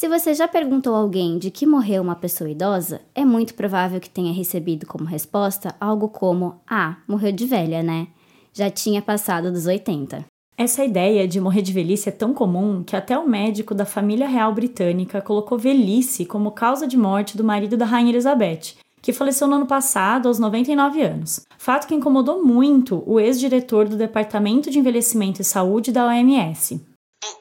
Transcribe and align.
Se 0.00 0.08
você 0.08 0.32
já 0.32 0.48
perguntou 0.48 0.94
a 0.94 0.98
alguém 0.98 1.36
de 1.36 1.50
que 1.50 1.66
morreu 1.66 2.00
uma 2.02 2.16
pessoa 2.16 2.48
idosa, 2.48 3.02
é 3.14 3.22
muito 3.22 3.52
provável 3.52 4.00
que 4.00 4.08
tenha 4.08 4.32
recebido 4.32 4.86
como 4.86 5.04
resposta 5.04 5.76
algo 5.78 6.08
como: 6.08 6.58
Ah, 6.66 6.96
morreu 7.06 7.30
de 7.30 7.44
velha, 7.44 7.82
né? 7.82 8.06
Já 8.50 8.70
tinha 8.70 9.02
passado 9.02 9.52
dos 9.52 9.66
80. 9.66 10.24
Essa 10.56 10.82
ideia 10.86 11.28
de 11.28 11.38
morrer 11.38 11.60
de 11.60 11.74
velhice 11.74 12.08
é 12.08 12.12
tão 12.12 12.32
comum 12.32 12.82
que 12.82 12.96
até 12.96 13.18
o 13.18 13.28
médico 13.28 13.74
da 13.74 13.84
família 13.84 14.26
real 14.26 14.54
britânica 14.54 15.20
colocou 15.20 15.58
velhice 15.58 16.24
como 16.24 16.52
causa 16.52 16.86
de 16.86 16.96
morte 16.96 17.36
do 17.36 17.44
marido 17.44 17.76
da 17.76 17.84
Rainha 17.84 18.08
Elizabeth, 18.08 18.76
que 19.02 19.12
faleceu 19.12 19.46
no 19.46 19.56
ano 19.56 19.66
passado 19.66 20.28
aos 20.28 20.38
99 20.38 21.02
anos. 21.02 21.42
Fato 21.58 21.86
que 21.86 21.94
incomodou 21.94 22.42
muito 22.42 23.02
o 23.06 23.20
ex-diretor 23.20 23.86
do 23.86 23.98
Departamento 23.98 24.70
de 24.70 24.78
Envelhecimento 24.78 25.42
e 25.42 25.44
Saúde 25.44 25.92
da 25.92 26.06
OMS. 26.06 26.88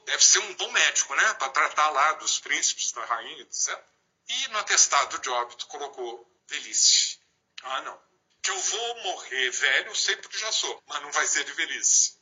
Deve 0.05 0.23
ser 0.23 0.39
um 0.39 0.53
bom 0.55 0.71
médico, 0.71 1.15
né? 1.15 1.33
Para 1.35 1.49
tratar 1.49 1.89
lá 1.89 2.13
dos 2.13 2.39
príncipes, 2.39 2.91
da 2.91 3.05
rainha, 3.05 3.41
etc. 3.41 3.77
E 4.27 4.47
no 4.49 4.59
atestado 4.59 5.19
de 5.19 5.29
óbito 5.29 5.67
colocou 5.67 6.27
velhice. 6.49 7.17
Ah, 7.63 7.81
não. 7.81 7.97
Que 8.41 8.51
eu 8.51 8.59
vou 8.59 9.03
morrer 9.03 9.49
velho, 9.49 9.95
sempre 9.95 10.27
já 10.37 10.51
sou, 10.51 10.81
mas 10.87 11.01
não 11.01 11.11
vai 11.11 11.25
ser 11.25 11.43
de 11.43 11.51
velhice. 11.53 12.13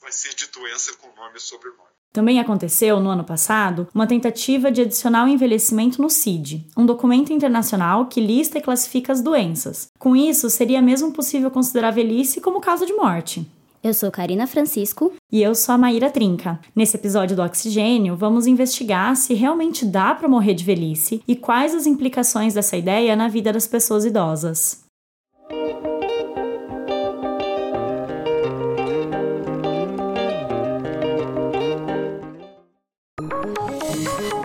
Vai 0.00 0.12
ser 0.12 0.34
de 0.34 0.46
doença 0.48 0.92
com 0.94 1.12
nome 1.14 1.36
e 1.36 1.40
sobrenome. 1.40 1.92
Também 2.12 2.38
aconteceu, 2.38 3.00
no 3.00 3.08
ano 3.08 3.24
passado, 3.24 3.88
uma 3.94 4.06
tentativa 4.06 4.70
de 4.70 4.82
adicionar 4.82 5.24
o 5.24 5.28
envelhecimento 5.28 6.02
no 6.02 6.10
CID, 6.10 6.68
um 6.76 6.84
documento 6.84 7.32
internacional 7.32 8.06
que 8.06 8.20
lista 8.20 8.58
e 8.58 8.62
classifica 8.62 9.12
as 9.12 9.22
doenças. 9.22 9.88
Com 9.98 10.14
isso, 10.14 10.50
seria 10.50 10.82
mesmo 10.82 11.12
possível 11.12 11.50
considerar 11.50 11.90
velhice 11.90 12.40
como 12.40 12.60
causa 12.60 12.84
de 12.84 12.92
morte. 12.92 13.50
Eu 13.82 13.92
sou 13.92 14.12
Karina 14.12 14.46
Francisco. 14.46 15.12
E 15.30 15.42
eu 15.42 15.56
sou 15.56 15.74
a 15.74 15.78
Maíra 15.78 16.08
Trinca. 16.08 16.60
Nesse 16.74 16.96
episódio 16.96 17.34
do 17.34 17.42
Oxigênio, 17.42 18.16
vamos 18.16 18.46
investigar 18.46 19.16
se 19.16 19.34
realmente 19.34 19.84
dá 19.84 20.14
para 20.14 20.28
morrer 20.28 20.54
de 20.54 20.62
velhice 20.62 21.20
e 21.26 21.34
quais 21.34 21.74
as 21.74 21.84
implicações 21.84 22.54
dessa 22.54 22.76
ideia 22.76 23.16
na 23.16 23.26
vida 23.26 23.52
das 23.52 23.66
pessoas 23.66 24.04
idosas. 24.04 24.84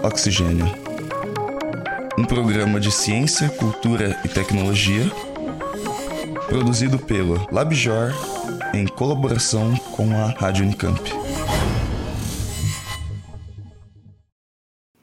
Oxigênio. 0.03 0.65
Um 2.17 2.25
programa 2.25 2.79
de 2.79 2.91
ciência, 2.91 3.49
cultura 3.49 4.19
e 4.25 4.29
tecnologia 4.29 5.11
produzido 6.47 6.97
pelo 6.97 7.45
LabJor 7.51 8.13
em 8.77 8.85
colaboração 8.85 9.75
com 9.95 10.11
a 10.11 10.27
Rádio 10.27 10.63
Unicamp. 10.63 11.01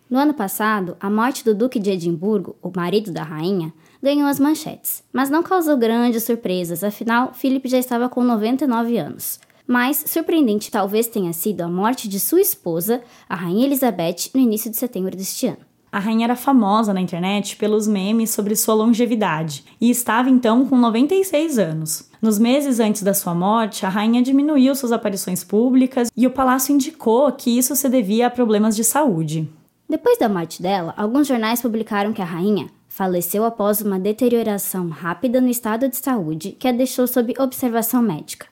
No 0.09 0.17
ano 0.17 0.33
passado, 0.33 0.97
a 1.01 1.11
morte 1.11 1.45
do 1.45 1.53
Duque 1.53 1.81
de 1.81 1.91
Edimburgo, 1.91 2.55
o 2.63 2.71
marido 2.75 3.11
da 3.11 3.25
rainha, 3.25 3.73
ganhou 4.01 4.29
as 4.29 4.39
manchetes, 4.39 5.03
mas 5.13 5.29
não 5.29 5.43
causou 5.43 5.77
grandes 5.77 6.23
surpresas, 6.23 6.85
afinal, 6.85 7.35
Philip 7.35 7.69
já 7.69 7.79
estava 7.79 8.09
com 8.09 8.23
99 8.23 8.97
anos. 8.97 9.41
Mais 9.67 10.05
surpreendente 10.07 10.71
talvez 10.71 11.09
tenha 11.09 11.33
sido 11.33 11.63
a 11.63 11.69
morte 11.69 12.09
de 12.09 12.21
sua 12.21 12.41
esposa, 12.41 13.03
a 13.29 13.35
Rainha 13.35 13.67
Elizabeth, 13.67 14.31
no 14.33 14.41
início 14.41 14.71
de 14.71 14.77
setembro 14.77 15.17
deste 15.17 15.49
ano. 15.49 15.74
A 15.95 16.01
rainha 16.01 16.25
era 16.25 16.35
famosa 16.35 16.93
na 16.93 17.01
internet 17.01 17.55
pelos 17.55 17.87
memes 17.87 18.31
sobre 18.31 18.57
sua 18.57 18.75
longevidade 18.75 19.65
e 19.81 19.89
estava 19.89 20.29
então 20.29 20.67
com 20.67 20.77
96 20.77 21.57
anos. 21.57 22.11
Nos 22.21 22.37
meses 22.37 22.81
antes 22.81 23.05
da 23.05 23.15
sua 23.15 23.33
morte, 23.33 23.87
a 23.87 23.89
rainha 23.89 24.21
diminuiu 24.21 24.75
suas 24.75 24.91
aparições 24.91 25.45
públicas 25.45 26.11
e 26.17 26.27
o 26.27 26.33
palácio 26.33 26.75
indicou 26.75 27.31
que 27.31 27.57
isso 27.57 27.77
se 27.77 27.89
devia 27.89 28.27
a 28.27 28.31
problemas 28.31 28.75
de 28.75 28.83
saúde. 28.83 29.49
Depois 29.89 30.19
da 30.19 30.29
morte 30.29 30.61
dela, 30.61 30.93
alguns 30.97 31.29
jornais 31.29 31.63
publicaram 31.63 32.13
que 32.13 32.21
a 32.21 32.25
rainha 32.25 32.67
faleceu 32.89 33.45
após 33.45 33.81
uma 33.81 34.01
deterioração 34.01 34.89
rápida 34.89 35.41
no 35.41 35.49
estado 35.49 35.89
de 35.89 35.97
saúde 35.97 36.57
que 36.59 36.67
a 36.67 36.73
deixou 36.73 37.07
sob 37.07 37.35
observação 37.39 38.03
médica. 38.03 38.49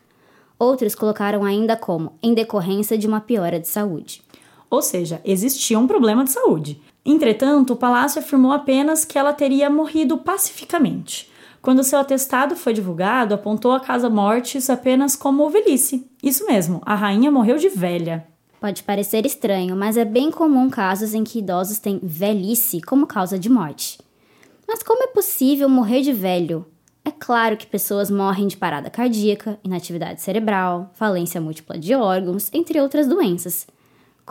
Outros 0.60 0.94
colocaram 0.94 1.44
ainda 1.44 1.74
como 1.74 2.12
em 2.22 2.34
decorrência 2.34 2.96
de 2.96 3.08
uma 3.08 3.20
piora 3.20 3.58
de 3.58 3.66
saúde. 3.66 4.22
Ou 4.70 4.80
seja, 4.80 5.20
existia 5.24 5.76
um 5.76 5.88
problema 5.88 6.22
de 6.22 6.30
saúde. 6.30 6.80
Entretanto, 7.04 7.72
o 7.72 7.76
palácio 7.76 8.20
afirmou 8.20 8.52
apenas 8.52 9.04
que 9.04 9.18
ela 9.18 9.32
teria 9.32 9.68
morrido 9.68 10.18
pacificamente. 10.18 11.30
Quando 11.60 11.84
seu 11.84 11.98
atestado 11.98 12.56
foi 12.56 12.72
divulgado, 12.72 13.34
apontou 13.34 13.72
a 13.72 13.80
casa 13.80 14.10
mortes 14.10 14.68
apenas 14.68 15.14
como 15.14 15.48
velhice. 15.48 16.10
Isso 16.22 16.46
mesmo, 16.46 16.80
a 16.84 16.94
rainha 16.94 17.30
morreu 17.30 17.56
de 17.56 17.68
velha. 17.68 18.26
Pode 18.60 18.82
parecer 18.84 19.26
estranho, 19.26 19.76
mas 19.76 19.96
é 19.96 20.04
bem 20.04 20.30
comum 20.30 20.70
casos 20.70 21.14
em 21.14 21.24
que 21.24 21.40
idosos 21.40 21.78
têm 21.78 21.98
velhice 22.02 22.80
como 22.80 23.06
causa 23.06 23.38
de 23.38 23.48
morte. 23.48 23.98
Mas 24.66 24.82
como 24.82 25.02
é 25.02 25.08
possível 25.08 25.68
morrer 25.68 26.02
de 26.02 26.12
velho? 26.12 26.64
É 27.04 27.10
claro 27.10 27.56
que 27.56 27.66
pessoas 27.66 28.10
morrem 28.10 28.46
de 28.46 28.56
parada 28.56 28.88
cardíaca, 28.88 29.58
inatividade 29.64 30.22
cerebral, 30.22 30.90
falência 30.94 31.40
múltipla 31.40 31.76
de 31.76 31.94
órgãos, 31.94 32.48
entre 32.52 32.80
outras 32.80 33.08
doenças. 33.08 33.66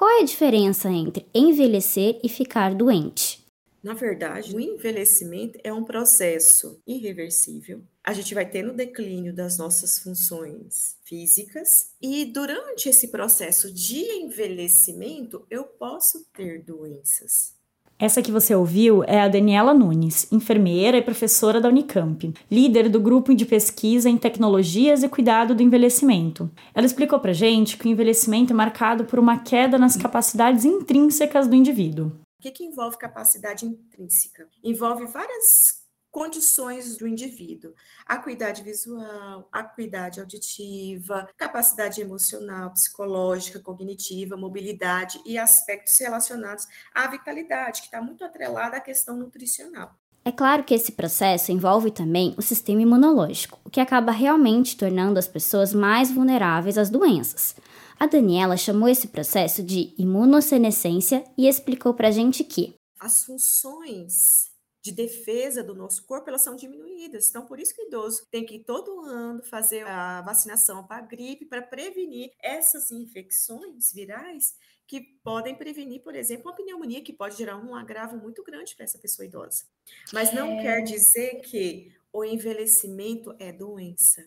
Qual 0.01 0.09
é 0.09 0.21
a 0.21 0.25
diferença 0.25 0.89
entre 0.89 1.27
envelhecer 1.31 2.19
e 2.23 2.27
ficar 2.27 2.73
doente? 2.73 3.45
Na 3.83 3.93
verdade, 3.93 4.55
o 4.55 4.59
envelhecimento 4.59 5.59
é 5.63 5.71
um 5.71 5.83
processo 5.83 6.81
irreversível. 6.87 7.83
A 8.03 8.11
gente 8.11 8.33
vai 8.33 8.49
tendo 8.49 8.73
declínio 8.73 9.31
das 9.31 9.59
nossas 9.59 9.99
funções 9.99 10.97
físicas 11.05 11.91
e 12.01 12.25
durante 12.25 12.89
esse 12.89 13.09
processo 13.09 13.71
de 13.71 13.99
envelhecimento 13.99 15.45
eu 15.51 15.65
posso 15.65 16.25
ter 16.33 16.63
doenças. 16.63 17.60
Essa 18.01 18.19
que 18.19 18.31
você 18.31 18.55
ouviu 18.55 19.03
é 19.03 19.21
a 19.21 19.27
Daniela 19.27 19.75
Nunes, 19.75 20.27
enfermeira 20.31 20.97
e 20.97 21.03
professora 21.03 21.61
da 21.61 21.69
Unicamp, 21.69 22.33
líder 22.49 22.89
do 22.89 22.99
grupo 22.99 23.35
de 23.35 23.45
pesquisa 23.45 24.09
em 24.09 24.17
tecnologias 24.17 25.03
e 25.03 25.07
cuidado 25.07 25.53
do 25.53 25.61
envelhecimento. 25.61 26.49
Ela 26.73 26.87
explicou 26.87 27.19
pra 27.19 27.31
gente 27.31 27.77
que 27.77 27.87
o 27.87 27.91
envelhecimento 27.91 28.53
é 28.53 28.55
marcado 28.55 29.05
por 29.05 29.19
uma 29.19 29.37
queda 29.37 29.77
nas 29.77 29.95
capacidades 29.95 30.65
intrínsecas 30.65 31.47
do 31.47 31.55
indivíduo. 31.55 32.07
O 32.07 32.41
que, 32.41 32.49
que 32.49 32.63
envolve 32.63 32.97
capacidade 32.97 33.67
intrínseca? 33.67 34.47
Envolve 34.63 35.05
várias 35.05 35.80
condições 36.11 36.97
do 36.97 37.07
indivíduo: 37.07 37.73
acuidade 38.05 38.61
visual, 38.61 39.47
acuidade 39.51 40.19
auditiva, 40.19 41.27
capacidade 41.37 42.01
emocional, 42.01 42.71
psicológica, 42.71 43.59
cognitiva, 43.59 44.35
mobilidade 44.37 45.19
e 45.25 45.37
aspectos 45.37 45.97
relacionados 45.97 46.67
à 46.93 47.07
vitalidade, 47.07 47.81
que 47.81 47.87
está 47.87 48.01
muito 48.01 48.23
atrelada 48.23 48.77
à 48.77 48.81
questão 48.81 49.17
nutricional. 49.17 49.95
É 50.23 50.31
claro 50.31 50.63
que 50.63 50.75
esse 50.75 50.91
processo 50.91 51.51
envolve 51.51 51.89
também 51.89 52.35
o 52.37 52.43
sistema 52.43 52.83
imunológico, 52.83 53.59
o 53.65 53.71
que 53.71 53.79
acaba 53.79 54.11
realmente 54.11 54.77
tornando 54.77 55.17
as 55.17 55.27
pessoas 55.27 55.73
mais 55.73 56.11
vulneráveis 56.11 56.77
às 56.77 56.91
doenças. 56.91 57.55
A 57.99 58.05
Daniela 58.05 58.55
chamou 58.55 58.87
esse 58.87 59.07
processo 59.07 59.63
de 59.63 59.95
imunossenescência 59.97 61.23
e 61.35 61.47
explicou 61.47 61.95
pra 61.95 62.11
gente 62.11 62.43
que 62.43 62.75
as 62.99 63.23
funções 63.23 64.51
de 64.81 64.91
defesa 64.91 65.63
do 65.63 65.75
nosso 65.75 66.03
corpo, 66.05 66.27
elas 66.27 66.41
são 66.41 66.55
diminuídas. 66.55 67.29
Então, 67.29 67.45
por 67.45 67.59
isso 67.59 67.73
que 67.75 67.83
o 67.83 67.87
idoso 67.87 68.25
tem 68.31 68.45
que 68.45 68.59
todo 68.59 69.01
ano 69.01 69.43
fazer 69.43 69.85
a 69.85 70.21
vacinação 70.21 70.85
para 70.85 70.97
a 70.97 71.05
gripe, 71.05 71.45
para 71.45 71.61
prevenir 71.61 72.31
essas 72.41 72.91
infecções 72.91 73.93
virais 73.93 74.55
que 74.87 75.01
podem 75.23 75.55
prevenir, 75.55 76.01
por 76.01 76.15
exemplo, 76.15 76.49
uma 76.49 76.55
pneumonia 76.55 77.01
que 77.01 77.13
pode 77.13 77.37
gerar 77.37 77.57
um 77.57 77.75
agravo 77.75 78.17
muito 78.17 78.43
grande 78.43 78.75
para 78.75 78.83
essa 78.83 78.97
pessoa 78.97 79.25
idosa. 79.25 79.63
Mas 80.11 80.33
não 80.33 80.59
é... 80.59 80.61
quer 80.61 80.81
dizer 80.81 81.41
que 81.41 81.95
o 82.11 82.25
envelhecimento 82.25 83.33
é 83.39 83.53
doença. 83.53 84.25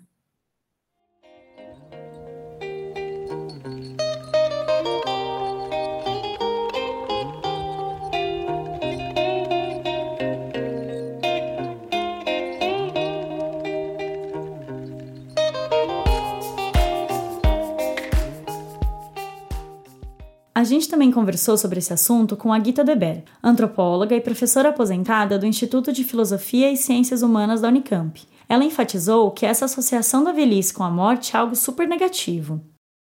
A 20.65 20.67
gente 20.67 20.89
também 20.89 21.13
conversou 21.13 21.59
sobre 21.59 21.79
esse 21.79 21.93
assunto 21.93 22.39
com 22.39 22.51
a 22.51 22.59
Gita 22.59 22.83
Deber, 22.83 23.23
antropóloga 23.43 24.17
e 24.17 24.21
professora 24.23 24.71
aposentada 24.71 25.39
do 25.39 25.45
Instituto 25.45 25.93
de 25.93 26.03
Filosofia 26.03 26.73
e 26.73 26.77
Ciências 26.79 27.21
Humanas 27.21 27.61
da 27.61 27.69
Unicamp. 27.69 28.27
Ela 28.49 28.65
enfatizou 28.65 29.31
que 29.31 29.45
essa 29.45 29.67
associação 29.67 30.25
da 30.25 30.33
velhice 30.33 30.73
com 30.73 30.83
a 30.83 30.91
morte 30.91 31.37
é 31.37 31.39
algo 31.39 31.55
super 31.55 31.87
negativo. 31.87 32.65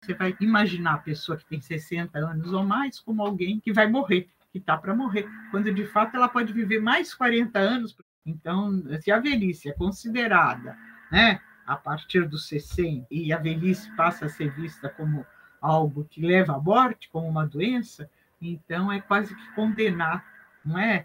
Você 0.05 0.13
vai 0.13 0.37
imaginar 0.43 0.97
a 0.97 0.99
pessoa 0.99 1.39
que 1.39 1.47
tem 1.47 1.59
60 1.59 2.19
anos 2.19 2.53
ou 2.53 2.63
mais 2.63 3.01
como 3.01 3.23
alguém 3.23 3.59
que 3.59 3.73
vai 3.73 3.89
morrer, 3.89 4.29
que 4.53 4.59
está 4.59 4.77
para 4.77 4.95
morrer, 4.95 5.27
quando 5.51 5.73
de 5.73 5.87
fato 5.87 6.17
ela 6.17 6.29
pode 6.29 6.53
viver 6.53 6.83
mais 6.83 7.15
40 7.15 7.59
anos. 7.59 7.97
Então, 8.27 8.79
se 9.01 9.11
a 9.11 9.19
velhice 9.19 9.71
é 9.71 9.73
considerada 9.73 10.77
né, 11.11 11.41
a 11.67 11.77
partir 11.77 12.29
dos 12.29 12.47
60 12.47 13.07
e 13.11 13.33
a 13.33 13.39
velhice 13.39 13.91
passa 13.97 14.27
a 14.27 14.29
ser 14.29 14.55
vista 14.55 14.91
como 14.91 15.25
algo 15.61 16.07
que 16.09 16.21
leva 16.21 16.55
à 16.55 16.59
morte, 16.59 17.09
como 17.11 17.27
uma 17.29 17.47
doença, 17.47 18.09
Então, 18.41 18.93
é 18.93 19.01
quase 19.01 19.35
que 19.35 19.55
condenar, 19.55 20.25
não 20.65 20.79
é? 20.79 21.05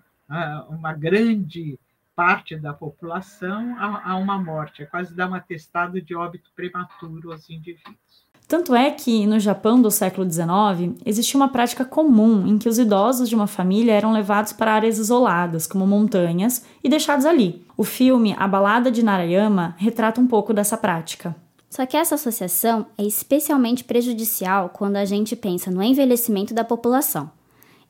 Uma 0.70 0.94
grande 0.94 1.80
parte 2.16 2.56
da 2.56 2.74
população 2.74 3.76
a, 3.80 4.16
uma 4.16 4.38
morte, 4.38 4.84
é 4.84 4.86
quase 4.86 5.16
dar 5.16 5.30
um 5.30 5.34
atestado 5.34 6.00
de 6.00 6.16
óbito 6.16 6.52
prematuro 6.56 7.32
aos 7.32 7.50
indivíduos. 7.50 8.24
Tanto 8.48 8.76
é 8.76 8.92
que, 8.92 9.26
no 9.26 9.40
Japão 9.40 9.82
do 9.82 9.90
século 9.90 10.30
XIX, 10.30 11.02
existia 11.06 11.40
uma 11.40 11.48
prática 11.48 11.84
comum 11.84 12.46
em 12.46 12.60
que 12.60 12.70
os 12.70 12.78
idosos 12.78 13.30
de 13.30 13.34
uma 13.34 13.48
família 13.48 13.94
eram 13.94 14.12
levados 14.12 14.54
para 14.54 14.74
áreas 14.74 15.00
isoladas, 15.00 15.66
como 15.66 15.88
montanhas, 15.88 16.64
e 16.84 16.90
deixados 16.90 17.26
ali. 17.26 17.66
O 17.76 17.84
filme 17.84 18.36
A 18.38 18.48
Balada 18.48 18.92
de 18.92 19.04
Narayama 19.04 19.76
retrata 19.80 20.22
um 20.22 20.28
pouco 20.28 20.54
dessa 20.54 20.78
prática. 20.78 21.36
Só 21.74 21.88
que 21.88 21.98
essa 21.98 22.14
associação 22.14 22.86
é 23.00 23.04
especialmente 23.04 23.84
prejudicial 23.84 24.70
quando 24.70 24.96
a 24.96 25.06
gente 25.06 25.36
pensa 25.36 25.72
no 25.72 25.82
envelhecimento 25.82 26.54
da 26.54 26.64
população. 26.64 27.32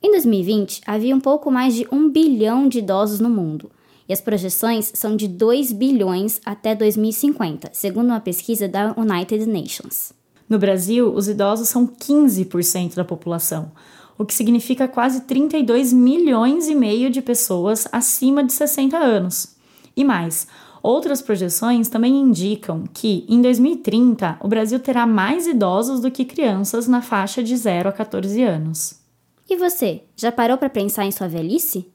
Em 0.01 0.09
2020, 0.09 0.83
havia 0.87 1.13
um 1.13 1.19
pouco 1.19 1.51
mais 1.51 1.75
de 1.75 1.85
um 1.91 2.09
bilhão 2.09 2.69
de 2.69 2.79
idosos 2.79 3.19
no 3.19 3.29
mundo, 3.29 3.69
e 4.07 4.13
as 4.13 4.21
projeções 4.21 4.89
são 4.95 5.17
de 5.17 5.27
2 5.27 5.73
bilhões 5.73 6.39
até 6.45 6.73
2050, 6.73 7.71
segundo 7.73 8.05
uma 8.05 8.21
pesquisa 8.21 8.69
da 8.69 8.95
United 8.97 9.45
Nations. 9.47 10.13
No 10.47 10.57
Brasil, 10.57 11.13
os 11.13 11.27
idosos 11.27 11.67
são 11.67 11.85
15% 11.85 12.95
da 12.95 13.03
população, 13.03 13.69
o 14.17 14.23
que 14.23 14.33
significa 14.33 14.87
quase 14.87 15.23
32 15.23 15.91
milhões 15.91 16.69
e 16.69 16.75
meio 16.75 17.09
de 17.09 17.21
pessoas 17.21 17.85
acima 17.91 18.45
de 18.45 18.53
60 18.53 18.97
anos. 18.97 19.57
E 19.93 20.05
mais, 20.05 20.47
outras 20.83 21.21
projeções 21.21 21.87
também 21.87 22.19
indicam 22.19 22.83
que, 22.93 23.25
em 23.29 23.41
2030, 23.41 24.37
o 24.41 24.47
Brasil 24.47 24.79
terá 24.79 25.07
mais 25.07 25.47
idosos 25.47 26.01
do 26.01 26.11
que 26.11 26.25
crianças 26.25 26.87
na 26.87 27.01
faixa 27.01 27.41
de 27.41 27.55
0 27.55 27.89
a 27.89 27.91
14 27.93 28.43
anos. 28.43 29.01
E 29.49 29.55
você, 29.55 30.03
já 30.15 30.31
parou 30.31 30.57
para 30.57 30.69
pensar 30.69 31.05
em 31.05 31.11
sua 31.11 31.27
velhice? 31.27 31.91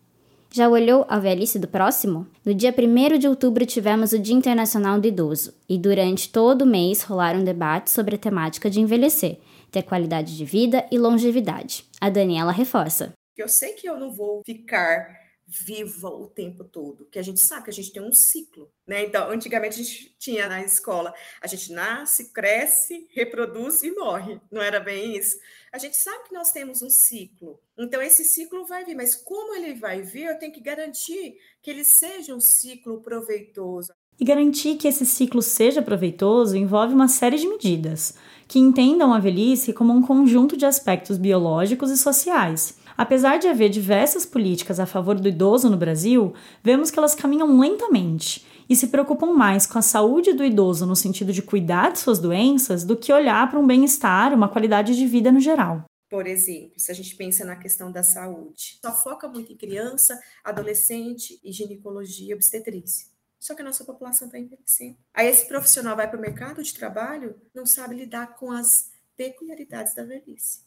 Já 0.51 0.69
olhou 0.69 1.05
a 1.09 1.19
velhice 1.19 1.59
do 1.59 1.69
próximo? 1.69 2.27
No 2.45 2.55
dia 2.55 2.75
1 2.77 3.19
de 3.19 3.29
outubro 3.29 3.67
tivemos 3.67 4.13
o 4.13 4.19
Dia 4.19 4.35
Internacional 4.35 4.99
do 4.99 5.07
Idoso 5.07 5.53
e 5.69 5.77
durante 5.77 6.31
todo 6.31 6.63
o 6.63 6.67
mês 6.67 7.03
rolaram 7.03 7.45
debates 7.45 7.93
sobre 7.93 8.15
a 8.15 8.19
temática 8.19 8.71
de 8.71 8.81
envelhecer, 8.81 9.39
ter 9.71 9.83
qualidade 9.83 10.37
de 10.37 10.45
vida 10.47 10.87
e 10.91 10.99
longevidade. 10.99 11.85
A 12.01 12.09
Daniela 12.09 12.51
reforça. 12.51 13.13
Eu 13.37 13.47
sei 13.47 13.75
que 13.75 13.87
eu 13.87 14.01
não 14.01 14.11
vou 14.11 14.43
ficar 14.45 15.28
viva 15.49 16.11
o 16.11 16.27
tempo 16.27 16.63
todo, 16.63 17.07
que 17.11 17.19
a 17.19 17.23
gente 17.23 17.41
sabe 17.41 17.65
que 17.65 17.71
a 17.71 17.73
gente 17.73 17.91
tem 17.91 18.03
um 18.03 18.13
ciclo, 18.13 18.71
né? 18.87 19.07
Então, 19.07 19.31
antigamente 19.31 19.81
a 19.81 19.83
gente 19.83 20.15
tinha 20.19 20.47
na 20.47 20.63
escola, 20.63 21.15
a 21.41 21.47
gente 21.47 21.73
nasce, 21.73 22.35
cresce, 22.35 23.09
reproduz 23.13 23.83
e 23.83 23.91
morre, 23.93 24.39
não 24.53 24.61
era 24.61 24.79
bem 24.79 25.17
isso? 25.17 25.39
A 25.73 25.79
gente 25.79 25.97
sabe 25.97 26.29
que 26.29 26.35
nós 26.35 26.53
temos 26.53 26.83
um 26.83 26.91
ciclo, 26.91 27.59
então 27.79 28.03
esse 28.03 28.27
ciclo 28.27 28.67
vai 28.67 28.85
vir, 28.85 28.95
mas 28.95 29.15
como 29.15 29.55
ele 29.55 29.75
vai 29.75 30.03
vir, 30.03 30.27
eu 30.27 30.39
tenho 30.39 30.53
que 30.53 30.61
garantir 30.61 31.39
que 31.63 31.71
ele 31.71 31.85
seja 31.85 32.35
um 32.35 32.41
ciclo 32.41 33.01
proveitoso. 33.01 33.95
E 34.21 34.25
garantir 34.25 34.77
que 34.77 34.89
esse 34.89 35.07
ciclo 35.07 35.41
seja 35.41 35.81
proveitoso 35.81 36.57
envolve 36.57 36.93
uma 36.93 37.09
série 37.09 37.39
de 37.39 37.49
medidas 37.49 38.15
que 38.47 38.59
entendam 38.59 39.15
a 39.15 39.21
velhice 39.21 39.73
como 39.73 39.93
um 39.93 40.03
conjunto 40.03 40.57
de 40.57 40.67
aspectos 40.67 41.17
biológicos 41.17 41.91
e 41.91 41.97
sociais 41.97 42.77
Apesar 42.99 43.39
de 43.39 43.47
haver 43.47 43.71
diversas 43.71 44.27
políticas 44.27 44.81
a 44.81 44.85
favor 44.85 45.15
do 45.21 45.29
idoso 45.29 45.71
no 45.71 45.77
Brasil, 45.77 46.35
vemos 46.65 46.91
que 46.91 46.99
elas 46.99 47.15
caminham 47.15 47.57
lentamente 47.57 48.45
e 48.69 48.75
se 48.75 48.89
preocupam 48.89 49.35
mais 49.35 49.67
com 49.67 49.79
a 49.79 49.83
saúde 49.83 50.33
do 50.33 50.45
idoso 50.45 50.85
no 50.85 50.97
sentido 50.97 51.33
de 51.33 51.41
cuidar 51.41 51.93
de 51.93 52.01
suas 52.01 52.19
doenças 52.19 52.83
do 52.83 52.97
que 52.97 53.13
olhar 53.13 53.49
para 53.49 53.61
um 53.61 53.67
bem-estar, 53.67 54.35
uma 54.35 54.49
qualidade 54.49 54.97
de 54.97 55.07
vida 55.07 55.31
no 55.31 55.39
geral. 55.39 55.85
Por 56.11 56.27
exemplo, 56.27 56.73
se 56.77 56.91
a 56.91 56.95
gente 56.95 57.15
pensa 57.15 57.45
na 57.45 57.55
questão 57.55 57.93
da 57.93 58.03
saúde, 58.03 58.81
só 58.85 58.93
foca 58.93 59.29
muito 59.29 59.53
em 59.53 59.57
criança, 59.57 60.19
adolescente 60.43 61.39
e 61.45 61.53
ginecologia 61.53 62.33
e 62.33 62.35
obstetrícia. 62.35 63.07
Só 63.39 63.55
que 63.55 63.63
a 63.63 63.65
nossa 63.65 63.85
população 63.85 64.27
está 64.27 64.41
envelhecendo. 64.41 64.97
Aí 65.15 65.29
esse 65.29 65.47
profissional 65.47 65.95
vai 65.95 66.09
para 66.11 66.19
o 66.19 66.21
mercado 66.21 66.65
de 66.65 66.75
trabalho, 66.75 67.37
não 67.55 67.65
sabe 67.65 67.95
lidar 67.95 68.35
com 68.35 68.51
as 68.51 68.91
peculiaridades 69.17 69.95
da 69.95 70.03
velhice. 70.03 70.67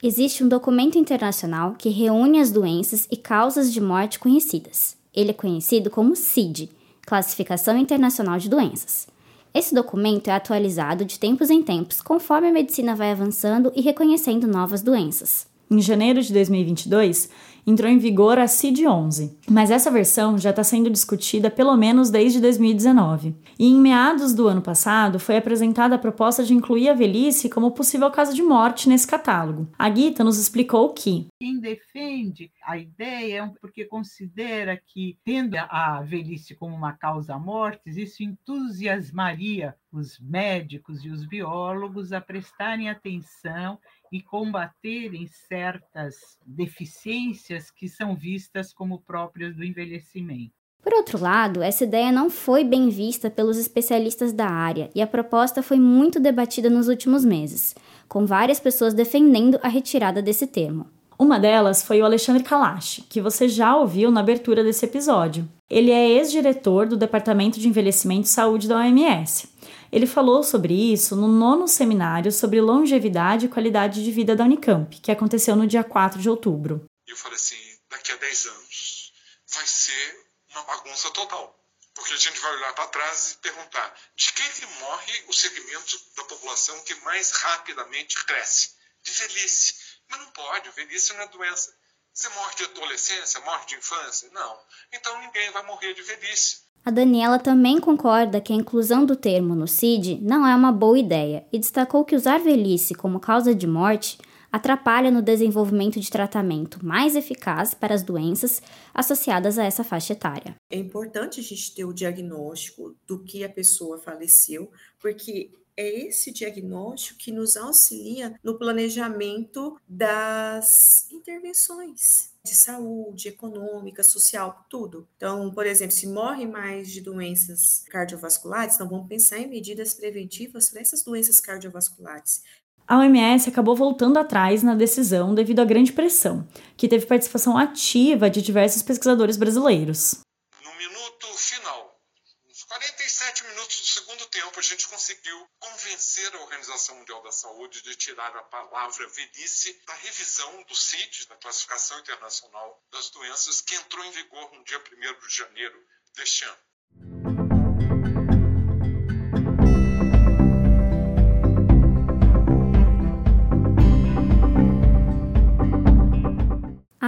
Existe 0.00 0.44
um 0.44 0.48
documento 0.48 0.96
internacional 0.96 1.74
que 1.76 1.88
reúne 1.88 2.38
as 2.38 2.52
doenças 2.52 3.08
e 3.10 3.16
causas 3.16 3.72
de 3.72 3.80
morte 3.80 4.20
conhecidas. 4.20 4.96
Ele 5.12 5.30
é 5.30 5.34
conhecido 5.34 5.90
como 5.90 6.14
CID 6.14 6.70
Classificação 7.04 7.76
Internacional 7.76 8.38
de 8.38 8.48
Doenças. 8.48 9.08
Esse 9.52 9.74
documento 9.74 10.28
é 10.28 10.32
atualizado 10.32 11.04
de 11.04 11.18
tempos 11.18 11.50
em 11.50 11.64
tempos 11.64 12.00
conforme 12.00 12.46
a 12.46 12.52
medicina 12.52 12.94
vai 12.94 13.10
avançando 13.10 13.72
e 13.74 13.80
reconhecendo 13.80 14.46
novas 14.46 14.82
doenças. 14.82 15.48
Em 15.68 15.80
janeiro 15.80 16.22
de 16.22 16.32
2022, 16.32 17.28
entrou 17.66 17.90
em 17.90 17.98
vigor 17.98 18.38
a 18.38 18.46
CID-11, 18.46 19.36
mas 19.50 19.70
essa 19.70 19.90
versão 19.90 20.38
já 20.38 20.50
está 20.50 20.64
sendo 20.64 20.90
discutida 20.90 21.50
pelo 21.50 21.76
menos 21.76 22.10
desde 22.10 22.40
2019. 22.40 23.34
E 23.58 23.66
em 23.66 23.74
meados 23.74 24.34
do 24.34 24.48
ano 24.48 24.62
passado 24.62 25.18
foi 25.18 25.36
apresentada 25.36 25.94
a 25.94 25.98
proposta 25.98 26.44
de 26.44 26.54
incluir 26.54 26.88
a 26.88 26.94
velhice 26.94 27.48
como 27.48 27.72
possível 27.72 28.10
causa 28.10 28.32
de 28.32 28.42
morte 28.42 28.88
nesse 28.88 29.06
catálogo. 29.06 29.68
A 29.78 29.88
Guita 29.88 30.24
nos 30.24 30.38
explicou 30.38 30.92
que 30.92 31.26
quem 31.40 31.60
defende 31.60 32.50
a 32.64 32.76
ideia 32.76 33.44
é 33.44 33.52
porque 33.60 33.84
considera 33.84 34.76
que, 34.76 35.18
tendo 35.24 35.56
a 35.56 36.02
velhice 36.02 36.54
como 36.54 36.74
uma 36.74 36.92
causa 36.92 37.38
mortes, 37.38 37.96
isso 37.96 38.22
entusiasmaria 38.22 39.74
os 39.90 40.18
médicos 40.18 41.04
e 41.04 41.08
os 41.08 41.24
biólogos 41.24 42.12
a 42.12 42.20
prestarem 42.20 42.90
atenção 42.90 43.78
e 44.12 44.22
combaterem 44.22 45.26
certas 45.26 46.38
deficiências 46.44 47.47
que 47.74 47.88
são 47.88 48.14
vistas 48.14 48.72
como 48.72 49.00
próprias 49.00 49.56
do 49.56 49.64
envelhecimento. 49.64 50.52
Por 50.82 50.94
outro 50.94 51.20
lado, 51.20 51.62
essa 51.62 51.84
ideia 51.84 52.12
não 52.12 52.30
foi 52.30 52.62
bem 52.64 52.88
vista 52.88 53.28
pelos 53.28 53.58
especialistas 53.58 54.32
da 54.32 54.46
área 54.46 54.90
e 54.94 55.02
a 55.02 55.06
proposta 55.06 55.62
foi 55.62 55.78
muito 55.78 56.20
debatida 56.20 56.70
nos 56.70 56.88
últimos 56.88 57.24
meses, 57.24 57.74
com 58.08 58.24
várias 58.24 58.60
pessoas 58.60 58.94
defendendo 58.94 59.58
a 59.62 59.68
retirada 59.68 60.22
desse 60.22 60.46
termo. 60.46 60.86
Uma 61.18 61.38
delas 61.38 61.82
foi 61.82 62.00
o 62.00 62.04
Alexandre 62.04 62.44
Kalash, 62.44 63.04
que 63.08 63.20
você 63.20 63.48
já 63.48 63.76
ouviu 63.76 64.10
na 64.10 64.20
abertura 64.20 64.62
desse 64.62 64.84
episódio. 64.84 65.48
Ele 65.68 65.90
é 65.90 66.08
ex-diretor 66.08 66.86
do 66.86 66.96
Departamento 66.96 67.58
de 67.58 67.68
Envelhecimento 67.68 68.26
e 68.26 68.30
Saúde 68.30 68.68
da 68.68 68.78
OMS 68.78 69.48
ele 69.90 70.06
falou 70.06 70.42
sobre 70.42 70.74
isso 70.74 71.16
no 71.16 71.26
nono 71.26 71.66
seminário 71.66 72.30
sobre 72.30 72.60
longevidade 72.60 73.46
e 73.46 73.48
qualidade 73.48 74.04
de 74.04 74.10
vida 74.10 74.36
da 74.36 74.44
Unicamp, 74.44 74.98
que 75.00 75.10
aconteceu 75.10 75.56
no 75.56 75.66
dia 75.66 75.82
4 75.82 76.20
de 76.20 76.28
outubro. 76.28 76.82
Falei 77.18 77.36
assim: 77.36 77.78
daqui 77.90 78.12
a 78.12 78.16
10 78.16 78.46
anos 78.46 79.12
vai 79.48 79.66
ser 79.66 80.26
uma 80.50 80.62
bagunça 80.62 81.10
total. 81.10 81.54
Porque 81.94 82.12
a 82.12 82.16
gente 82.16 82.38
vai 82.38 82.52
olhar 82.54 82.72
para 82.74 82.86
trás 82.86 83.32
e 83.32 83.38
perguntar 83.38 83.94
de 84.14 84.32
quem 84.32 84.48
que 84.52 84.66
morre 84.80 85.24
o 85.26 85.32
segmento 85.32 86.00
da 86.16 86.24
população 86.24 86.80
que 86.84 86.94
mais 86.96 87.32
rapidamente 87.32 88.24
cresce? 88.24 88.70
De 89.02 89.10
velhice. 89.10 89.74
Mas 90.08 90.20
não 90.20 90.30
pode, 90.30 90.70
velhice 90.70 91.12
não 91.14 91.22
é 91.22 91.28
doença. 91.28 91.74
Você 92.14 92.28
morre 92.28 92.54
de 92.54 92.64
adolescência, 92.64 93.40
morre 93.40 93.66
de 93.66 93.74
infância? 93.74 94.30
Não. 94.32 94.60
Então 94.92 95.20
ninguém 95.20 95.50
vai 95.50 95.64
morrer 95.66 95.94
de 95.94 96.02
velhice. 96.02 96.68
A 96.84 96.90
Daniela 96.90 97.38
também 97.38 97.80
concorda 97.80 98.40
que 98.40 98.52
a 98.52 98.56
inclusão 98.56 99.04
do 99.04 99.16
termo 99.16 99.56
no 99.56 99.66
CID 99.66 100.20
não 100.22 100.46
é 100.46 100.54
uma 100.54 100.70
boa 100.72 100.98
ideia 100.98 101.46
e 101.52 101.58
destacou 101.58 102.04
que 102.04 102.14
usar 102.14 102.38
velhice 102.38 102.94
como 102.94 103.18
causa 103.18 103.54
de 103.54 103.66
morte 103.66 104.18
atrapalha 104.50 105.10
no 105.10 105.22
desenvolvimento 105.22 106.00
de 106.00 106.10
tratamento 106.10 106.84
mais 106.84 107.14
eficaz 107.16 107.74
para 107.74 107.94
as 107.94 108.02
doenças 108.02 108.62
associadas 108.94 109.58
a 109.58 109.64
essa 109.64 109.84
faixa 109.84 110.12
etária. 110.12 110.54
É 110.70 110.76
importante 110.76 111.40
a 111.40 111.42
gente 111.42 111.74
ter 111.74 111.84
o 111.84 111.92
diagnóstico 111.92 112.96
do 113.06 113.22
que 113.22 113.44
a 113.44 113.48
pessoa 113.48 113.98
faleceu, 113.98 114.70
porque 114.98 115.50
é 115.78 116.06
esse 116.06 116.32
diagnóstico 116.32 117.20
que 117.20 117.30
nos 117.30 117.56
auxilia 117.56 118.34
no 118.42 118.58
planejamento 118.58 119.80
das 119.88 121.08
intervenções 121.12 122.32
de 122.44 122.52
saúde, 122.52 123.28
econômica, 123.28 124.02
social, 124.02 124.66
tudo. 124.68 125.06
Então, 125.16 125.52
por 125.52 125.66
exemplo, 125.66 125.94
se 125.94 126.08
morre 126.08 126.48
mais 126.48 126.90
de 126.90 127.00
doenças 127.00 127.84
cardiovasculares, 127.90 128.74
então 128.74 128.88
vamos 128.88 129.06
pensar 129.06 129.38
em 129.38 129.48
medidas 129.48 129.94
preventivas 129.94 130.68
para 130.68 130.80
essas 130.80 131.04
doenças 131.04 131.40
cardiovasculares. 131.40 132.42
A 132.88 132.96
OMS 132.96 133.50
acabou 133.50 133.76
voltando 133.76 134.18
atrás 134.18 134.62
na 134.62 134.74
decisão 134.74 135.34
devido 135.34 135.60
à 135.60 135.64
grande 135.66 135.92
pressão, 135.92 136.48
que 136.74 136.88
teve 136.88 137.04
participação 137.04 137.58
ativa 137.58 138.30
de 138.30 138.40
diversos 138.40 138.80
pesquisadores 138.80 139.36
brasileiros. 139.36 140.20
No 140.62 140.74
minuto 140.74 141.26
final, 141.36 142.00
nos 142.48 142.64
47 142.64 143.44
minutos 143.44 143.80
do 143.80 143.86
segundo 143.86 144.24
tempo, 144.30 144.58
a 144.58 144.62
gente 144.62 144.88
conseguiu 144.88 145.36
convencer 145.58 146.34
a 146.34 146.40
Organização 146.40 146.96
Mundial 146.96 147.22
da 147.22 147.30
Saúde 147.30 147.82
de 147.82 147.94
tirar 147.94 148.34
a 148.34 148.42
palavra 148.44 149.06
velhice 149.06 149.78
da 149.86 149.92
revisão 149.92 150.62
do 150.62 150.74
CID, 150.74 151.28
da 151.28 151.36
Classificação 151.36 152.00
Internacional 152.00 152.82
das 152.90 153.10
Doenças, 153.10 153.60
que 153.60 153.74
entrou 153.74 154.02
em 154.06 154.12
vigor 154.12 154.50
no 154.54 154.64
dia 154.64 154.78
1 154.78 155.28
de 155.28 155.36
janeiro 155.36 155.78
deste 156.16 156.46
ano. 156.46 157.27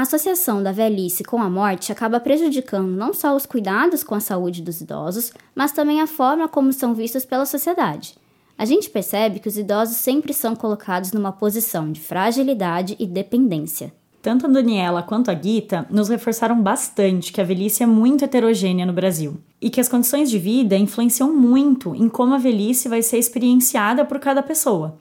A 0.00 0.02
associação 0.04 0.62
da 0.62 0.72
velhice 0.72 1.22
com 1.22 1.42
a 1.42 1.50
morte 1.50 1.92
acaba 1.92 2.18
prejudicando 2.18 2.88
não 2.88 3.12
só 3.12 3.36
os 3.36 3.44
cuidados 3.44 4.02
com 4.02 4.14
a 4.14 4.20
saúde 4.20 4.62
dos 4.62 4.80
idosos, 4.80 5.30
mas 5.54 5.72
também 5.72 6.00
a 6.00 6.06
forma 6.06 6.48
como 6.48 6.72
são 6.72 6.94
vistos 6.94 7.26
pela 7.26 7.44
sociedade. 7.44 8.14
A 8.56 8.64
gente 8.64 8.88
percebe 8.88 9.40
que 9.40 9.48
os 9.48 9.58
idosos 9.58 9.98
sempre 9.98 10.32
são 10.32 10.56
colocados 10.56 11.12
numa 11.12 11.32
posição 11.32 11.92
de 11.92 12.00
fragilidade 12.00 12.96
e 12.98 13.06
dependência. 13.06 13.92
Tanto 14.22 14.46
a 14.46 14.48
Daniela 14.48 15.02
quanto 15.02 15.30
a 15.30 15.34
Guita 15.34 15.86
nos 15.90 16.08
reforçaram 16.08 16.62
bastante 16.62 17.30
que 17.30 17.42
a 17.42 17.44
velhice 17.44 17.82
é 17.82 17.86
muito 17.86 18.24
heterogênea 18.24 18.86
no 18.86 18.94
Brasil 18.94 19.38
e 19.60 19.68
que 19.68 19.82
as 19.82 19.88
condições 19.90 20.30
de 20.30 20.38
vida 20.38 20.78
influenciam 20.78 21.30
muito 21.30 21.94
em 21.94 22.08
como 22.08 22.32
a 22.32 22.38
velhice 22.38 22.88
vai 22.88 23.02
ser 23.02 23.18
experienciada 23.18 24.02
por 24.06 24.18
cada 24.18 24.42
pessoa. 24.42 24.96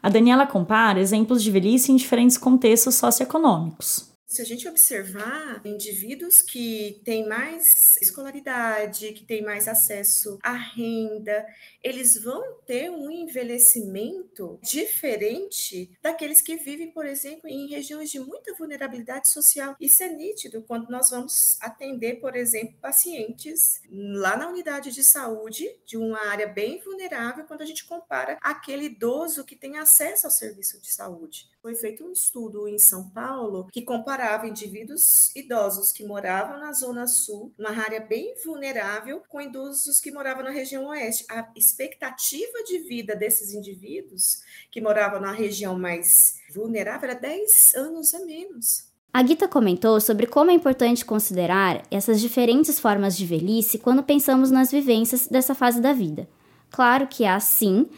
A 0.00 0.08
Daniela 0.08 0.46
compara 0.46 1.00
exemplos 1.00 1.42
de 1.42 1.50
velhice 1.50 1.90
em 1.90 1.96
diferentes 1.96 2.38
contextos 2.38 2.94
socioeconômicos. 2.94 4.13
Se 4.26 4.40
a 4.40 4.44
gente 4.44 4.66
observar 4.66 5.60
indivíduos 5.64 6.40
que 6.40 7.00
têm 7.04 7.28
mais 7.28 7.96
escolaridade, 8.00 9.12
que 9.12 9.24
têm 9.24 9.42
mais 9.42 9.68
acesso 9.68 10.38
à 10.42 10.52
renda, 10.52 11.46
eles 11.82 12.20
vão 12.20 12.42
ter 12.66 12.90
um 12.90 13.10
envelhecimento 13.10 14.58
diferente 14.62 15.90
daqueles 16.02 16.40
que 16.40 16.56
vivem, 16.56 16.90
por 16.90 17.04
exemplo, 17.04 17.48
em 17.48 17.68
regiões 17.68 18.10
de 18.10 18.18
muita 18.18 18.54
vulnerabilidade 18.54 19.28
social. 19.28 19.76
Isso 19.78 20.02
é 20.02 20.08
nítido 20.08 20.62
quando 20.62 20.88
nós 20.88 21.10
vamos 21.10 21.58
atender, 21.60 22.20
por 22.20 22.34
exemplo, 22.34 22.74
pacientes 22.80 23.82
lá 23.90 24.36
na 24.36 24.48
unidade 24.48 24.90
de 24.90 25.04
saúde 25.04 25.68
de 25.84 25.96
uma 25.96 26.18
área 26.26 26.46
bem 26.46 26.80
vulnerável, 26.80 27.44
quando 27.44 27.62
a 27.62 27.66
gente 27.66 27.84
compara 27.84 28.38
aquele 28.40 28.86
idoso 28.86 29.44
que 29.44 29.54
tem 29.54 29.78
acesso 29.78 30.26
ao 30.26 30.30
serviço 30.30 30.80
de 30.80 30.92
saúde. 30.92 31.48
Foi 31.60 31.74
feito 31.74 32.04
um 32.04 32.12
estudo 32.12 32.68
em 32.68 32.78
São 32.78 33.08
Paulo 33.10 33.68
que 33.72 33.82
comparava 34.14 34.46
indivíduos 34.46 35.34
idosos 35.34 35.90
que 35.90 36.04
moravam 36.04 36.60
na 36.60 36.72
Zona 36.72 37.04
Sul, 37.04 37.52
uma 37.58 37.70
área 37.70 37.98
bem 37.98 38.32
vulnerável, 38.44 39.20
com 39.28 39.40
idosos 39.40 40.00
que 40.00 40.12
moravam 40.12 40.44
na 40.44 40.50
região 40.50 40.86
Oeste. 40.86 41.24
A 41.28 41.50
expectativa 41.56 42.62
de 42.64 42.78
vida 42.78 43.16
desses 43.16 43.52
indivíduos 43.52 44.40
que 44.70 44.80
moravam 44.80 45.20
na 45.20 45.32
região 45.32 45.76
mais 45.76 46.34
vulnerável 46.54 47.10
era 47.10 47.18
10 47.18 47.74
anos 47.74 48.14
a 48.14 48.20
menos. 48.20 48.84
A 49.12 49.26
Gita 49.26 49.48
comentou 49.48 50.00
sobre 50.00 50.28
como 50.28 50.52
é 50.52 50.54
importante 50.54 51.04
considerar 51.04 51.82
essas 51.90 52.20
diferentes 52.20 52.78
formas 52.78 53.16
de 53.16 53.26
velhice 53.26 53.78
quando 53.78 54.04
pensamos 54.04 54.48
nas 54.48 54.70
vivências 54.70 55.26
dessa 55.26 55.56
fase 55.56 55.80
da 55.80 55.92
vida. 55.92 56.28
Claro 56.70 57.08
que 57.08 57.24
há, 57.24 57.40
sim, 57.40 57.88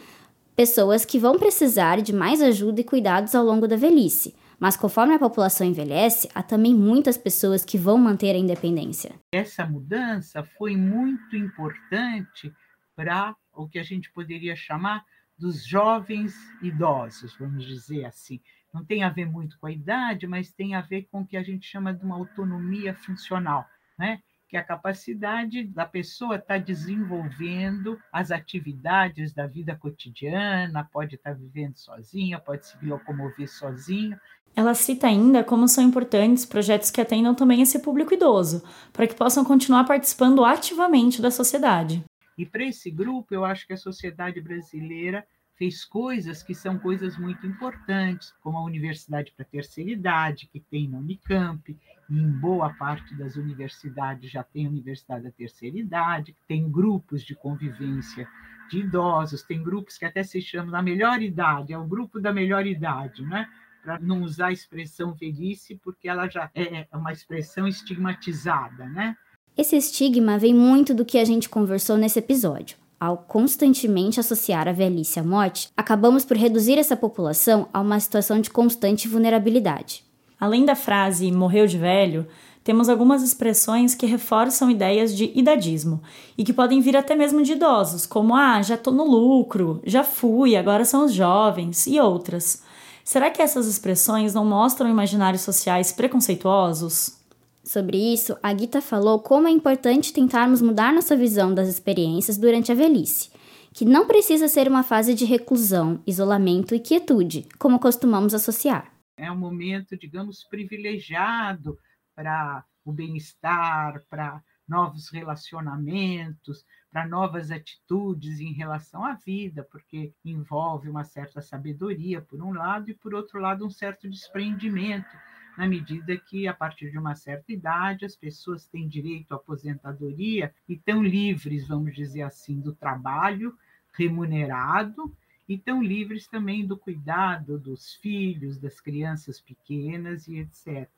pessoas 0.55 1.05
que 1.05 1.19
vão 1.19 1.37
precisar 1.37 2.01
de 2.01 2.11
mais 2.11 2.41
ajuda 2.41 2.81
e 2.81 2.83
cuidados 2.83 3.35
ao 3.35 3.45
longo 3.45 3.67
da 3.67 3.75
velhice. 3.75 4.33
Mas 4.59 4.75
conforme 4.75 5.13
a 5.13 5.19
população 5.19 5.67
envelhece, 5.67 6.29
há 6.33 6.41
também 6.41 6.73
muitas 6.73 7.17
pessoas 7.17 7.63
que 7.63 7.77
vão 7.77 7.97
manter 7.97 8.35
a 8.35 8.39
independência. 8.39 9.13
Essa 9.31 9.65
mudança 9.65 10.43
foi 10.57 10.75
muito 10.75 11.35
importante 11.35 12.51
para 12.95 13.35
o 13.53 13.67
que 13.67 13.77
a 13.77 13.83
gente 13.83 14.11
poderia 14.11 14.55
chamar 14.55 15.03
dos 15.37 15.65
jovens 15.65 16.33
idosos, 16.61 17.35
vamos 17.37 17.63
dizer 17.65 18.05
assim. 18.05 18.41
Não 18.73 18.83
tem 18.83 19.03
a 19.03 19.09
ver 19.09 19.25
muito 19.25 19.57
com 19.59 19.67
a 19.67 19.71
idade, 19.71 20.25
mas 20.25 20.51
tem 20.51 20.73
a 20.73 20.81
ver 20.81 21.07
com 21.11 21.21
o 21.21 21.27
que 21.27 21.37
a 21.37 21.43
gente 21.43 21.67
chama 21.67 21.93
de 21.93 22.03
uma 22.03 22.15
autonomia 22.15 22.95
funcional, 22.95 23.65
né? 23.97 24.21
Que 24.47 24.55
é 24.55 24.59
a 24.59 24.63
capacidade 24.63 25.63
da 25.63 25.85
pessoa 25.85 26.35
estar 26.35 26.55
tá 26.55 26.57
desenvolvendo 26.57 27.99
as 28.11 28.31
atividades 28.31 29.33
da 29.33 29.45
vida 29.45 29.75
cotidiana, 29.75 30.87
pode 30.91 31.15
estar 31.15 31.31
tá 31.31 31.35
vivendo 31.35 31.75
sozinha, 31.75 32.39
pode 32.39 32.65
se 32.67 32.77
locomover 32.85 33.49
sozinho. 33.49 34.17
Ela 34.55 34.73
cita 34.73 35.07
ainda 35.07 35.43
como 35.43 35.67
são 35.67 35.83
importantes 35.83 36.45
projetos 36.45 36.89
que 36.89 37.01
atendam 37.01 37.35
também 37.35 37.61
esse 37.61 37.79
público 37.79 38.13
idoso, 38.13 38.63
para 38.91 39.05
que 39.05 39.13
possam 39.13 39.43
continuar 39.43 39.83
participando 39.83 40.43
ativamente 40.43 41.21
da 41.21 41.29
sociedade. 41.29 42.03
E 42.37 42.45
para 42.45 42.63
esse 42.63 42.89
grupo, 42.89 43.33
eu 43.33 43.43
acho 43.43 43.67
que 43.67 43.73
a 43.73 43.77
sociedade 43.77 44.39
brasileira 44.39 45.25
fez 45.57 45.83
coisas 45.83 46.43
que 46.43 46.53
são 46.53 46.77
coisas 46.77 47.17
muito 47.17 47.45
importantes, 47.45 48.33
como 48.41 48.57
a 48.57 48.63
Universidade 48.63 49.33
para 49.35 49.43
a 49.43 49.49
Terceira 49.49 49.89
Idade, 49.89 50.47
que 50.51 50.59
tem 50.59 50.87
na 50.87 50.99
Unicamp, 50.99 51.75
em 52.09 52.29
boa 52.29 52.73
parte 52.73 53.13
das 53.15 53.35
universidades 53.35 54.31
já 54.31 54.43
tem 54.43 54.67
Universidade 54.67 55.23
da 55.23 55.31
Terceira 55.31 55.77
Idade, 55.77 56.35
tem 56.47 56.69
grupos 56.69 57.23
de 57.23 57.35
convivência 57.35 58.27
de 58.69 58.79
idosos, 58.79 59.43
tem 59.43 59.63
grupos 59.63 59.97
que 59.97 60.05
até 60.05 60.23
se 60.23 60.41
chamam 60.41 60.71
da 60.71 60.81
melhor 60.81 61.21
idade, 61.21 61.73
é 61.73 61.77
o 61.77 61.85
grupo 61.85 62.19
da 62.19 62.33
melhor 62.33 62.65
idade, 62.65 63.23
né? 63.23 63.47
para 63.87 63.99
não 63.99 64.21
usar 64.21 64.47
a 64.47 64.51
expressão 64.51 65.13
velhice, 65.13 65.79
porque 65.81 66.09
ela 66.09 66.27
já 66.27 66.51
é, 66.53 66.85
é 66.91 66.97
uma 66.97 67.13
expressão 67.13 67.65
estigmatizada, 67.65 68.85
né? 68.85 69.15
Esse 69.57 69.77
estigma 69.77 70.37
vem 70.37 70.53
muito 70.53 70.93
do 70.93 71.05
que 71.05 71.17
a 71.17 71.23
gente 71.23 71.47
conversou 71.47 71.95
nesse 71.95 72.19
episódio. 72.19 72.77
Ao 72.99 73.17
constantemente 73.17 74.19
associar 74.19 74.67
a 74.67 74.73
velhice 74.73 75.21
à 75.21 75.23
morte, 75.23 75.69
acabamos 75.77 76.25
por 76.25 76.35
reduzir 76.35 76.77
essa 76.77 76.97
população 76.97 77.69
a 77.71 77.79
uma 77.79 77.97
situação 77.97 78.41
de 78.41 78.49
constante 78.49 79.07
vulnerabilidade. 79.07 80.03
Além 80.39 80.65
da 80.65 80.75
frase 80.75 81.31
morreu 81.31 81.65
de 81.65 81.77
velho, 81.77 82.27
temos 82.63 82.89
algumas 82.89 83.23
expressões 83.23 83.95
que 83.95 84.05
reforçam 84.05 84.69
ideias 84.69 85.15
de 85.15 85.31
idadismo 85.33 86.01
e 86.37 86.43
que 86.43 86.51
podem 86.51 86.81
vir 86.81 86.97
até 86.97 87.15
mesmo 87.15 87.41
de 87.41 87.53
idosos, 87.53 88.05
como 88.05 88.35
ah, 88.35 88.61
já 88.61 88.75
tô 88.75 88.91
no 88.91 89.05
lucro, 89.05 89.81
já 89.85 90.03
fui, 90.03 90.55
agora 90.55 90.83
são 90.83 91.05
os 91.05 91.13
jovens 91.13 91.87
e 91.87 91.97
outras. 91.97 92.61
Será 93.05 93.31
que 93.31 93.41
essas 93.41 93.67
expressões 93.67 94.33
não 94.33 94.43
mostram 94.43 94.89
imaginários 94.89 95.43
sociais 95.43 95.93
preconceituosos? 95.93 97.17
Sobre 97.63 97.97
isso, 97.97 98.35
a 98.43 98.53
Gita 98.53 98.81
falou 98.81 99.19
como 99.19 99.47
é 99.47 99.51
importante 99.51 100.11
tentarmos 100.11 100.61
mudar 100.61 100.91
nossa 100.91 101.15
visão 101.15 101.53
das 101.53 101.69
experiências 101.69 102.35
durante 102.35 102.69
a 102.69 102.75
velhice, 102.75 103.29
que 103.73 103.85
não 103.85 104.07
precisa 104.07 104.49
ser 104.49 104.67
uma 104.67 104.83
fase 104.83 105.13
de 105.13 105.23
reclusão, 105.23 105.99
isolamento 106.05 106.75
e 106.75 106.79
quietude, 106.79 107.45
como 107.57 107.79
costumamos 107.79 108.33
associar. 108.33 108.96
É 109.17 109.31
um 109.31 109.37
momento, 109.37 109.97
digamos, 109.97 110.43
privilegiado 110.43 111.77
para 112.15 112.63
o 112.85 112.93
bem-estar, 112.93 114.03
para 114.09 114.41
novos 114.67 115.09
relacionamentos, 115.09 116.63
para 116.91 117.07
novas 117.07 117.51
atitudes 117.51 118.39
em 118.39 118.53
relação 118.53 119.03
à 119.03 119.13
vida, 119.13 119.67
porque 119.71 120.13
envolve 120.23 120.89
uma 120.89 121.03
certa 121.03 121.41
sabedoria, 121.41 122.21
por 122.21 122.41
um 122.41 122.53
lado, 122.53 122.91
e 122.91 122.93
por 122.93 123.13
outro 123.13 123.39
lado, 123.39 123.65
um 123.65 123.69
certo 123.69 124.09
desprendimento 124.09 125.15
na 125.57 125.67
medida 125.67 126.15
que, 126.15 126.47
a 126.47 126.53
partir 126.53 126.91
de 126.91 126.99
uma 126.99 127.15
certa 127.15 127.51
idade, 127.51 128.05
as 128.05 128.15
pessoas 128.15 128.67
têm 128.67 128.87
direito 128.87 129.31
à 129.31 129.35
aposentadoria 129.35 130.53
e 130.69 130.73
estão 130.73 131.01
livres, 131.01 131.67
vamos 131.67 131.95
dizer 131.95 132.21
assim, 132.21 132.59
do 132.59 132.75
trabalho 132.75 133.57
remunerado 133.93 135.15
e 135.47 135.55
estão 135.55 135.81
livres 135.81 136.27
também 136.27 136.65
do 136.65 136.77
cuidado 136.77 137.57
dos 137.57 137.93
filhos, 137.95 138.57
das 138.57 138.79
crianças 138.81 139.39
pequenas 139.39 140.27
e 140.27 140.39
etc. 140.39 140.89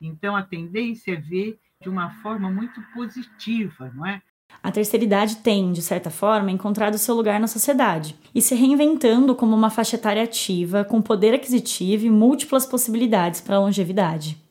Então, 0.00 0.36
a 0.36 0.42
tendência 0.42 1.12
é 1.12 1.16
ver 1.16 1.58
de 1.80 1.88
uma 1.88 2.10
forma 2.22 2.50
muito 2.50 2.80
positiva, 2.94 3.90
não 3.94 4.06
é? 4.06 4.22
A 4.62 4.70
terceira 4.70 5.04
idade 5.04 5.36
tem, 5.36 5.72
de 5.72 5.82
certa 5.82 6.10
forma, 6.10 6.50
encontrado 6.50 6.98
seu 6.98 7.14
lugar 7.14 7.38
na 7.40 7.46
sociedade 7.46 8.16
e 8.34 8.40
se 8.40 8.54
reinventando 8.54 9.34
como 9.34 9.54
uma 9.54 9.70
faixa 9.70 9.96
etária 9.96 10.22
ativa, 10.22 10.84
com 10.84 11.02
poder 11.02 11.34
aquisitivo 11.34 12.06
e 12.06 12.10
múltiplas 12.10 12.66
possibilidades 12.66 13.40
para 13.40 13.56
a 13.56 13.60
longevidade. 13.60 14.45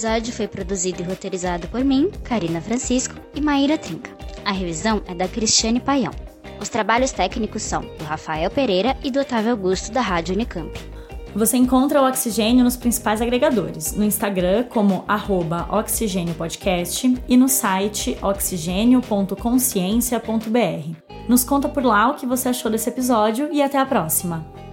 Episódio 0.00 0.32
foi 0.32 0.48
produzido 0.48 1.02
e 1.02 1.04
roteirizado 1.04 1.68
por 1.68 1.84
mim, 1.84 2.10
Karina 2.24 2.62
Francisco 2.62 3.14
e 3.34 3.40
Maíra 3.40 3.76
Trinca. 3.76 4.10
A 4.46 4.52
revisão 4.52 5.02
é 5.06 5.14
da 5.14 5.28
Cristiane 5.28 5.78
Paião. 5.78 6.14
Os 6.58 6.70
trabalhos 6.70 7.12
técnicos 7.12 7.62
são 7.62 7.82
do 7.82 8.04
Rafael 8.04 8.50
Pereira 8.50 8.96
e 9.04 9.10
do 9.10 9.20
Otávio 9.20 9.50
Augusto, 9.50 9.92
da 9.92 10.00
Rádio 10.00 10.34
Unicamp. 10.34 10.72
Você 11.34 11.58
encontra 11.58 12.00
o 12.00 12.08
Oxigênio 12.08 12.64
nos 12.64 12.78
principais 12.78 13.20
agregadores, 13.20 13.92
no 13.92 14.02
Instagram 14.02 14.64
como 14.70 15.04
arroba 15.06 15.68
oxigêniopodcast 15.70 17.22
e 17.28 17.36
no 17.36 17.46
site 17.46 18.16
oxigênio.consciência.br. 18.22 20.96
Nos 21.28 21.44
conta 21.44 21.68
por 21.68 21.84
lá 21.84 22.08
o 22.08 22.14
que 22.14 22.24
você 22.24 22.48
achou 22.48 22.70
desse 22.70 22.88
episódio 22.88 23.50
e 23.52 23.60
até 23.60 23.76
a 23.76 23.84
próxima! 23.84 24.69